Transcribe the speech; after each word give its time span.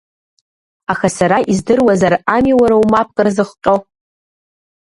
Аха 0.91 1.09
сара 1.17 1.37
издыруазар 1.51 2.13
ами 2.35 2.53
уара 2.59 2.75
умапкра 2.83 3.29
зыхҟьо. 3.35 3.75